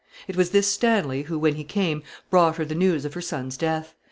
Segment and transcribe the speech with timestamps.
[0.27, 2.01] It was this Stanley who, when he came,
[2.31, 3.93] brought her the news of her son's death.